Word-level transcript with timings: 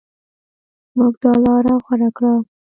موږ 0.97 1.13
دا 1.23 1.31
لاره 1.43 1.73
غوره 1.83 2.09
کړه. 2.17 2.33